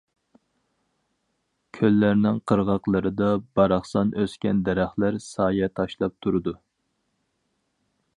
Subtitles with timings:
[1.79, 3.27] كۆللەرنىڭ قىرغاقلىرىدا
[3.59, 6.55] باراقسان ئۆسكەن دەرەخلەر سايە تاشلاپ تۇرىدۇ.